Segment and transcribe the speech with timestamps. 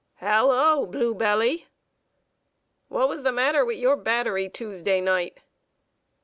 [0.15, 1.67] "Halloo, bluebelly!"
[2.87, 5.37] "What was the matter with your battery, Tuesday night?"